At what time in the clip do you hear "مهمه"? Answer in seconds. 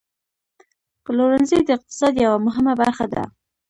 2.47-2.73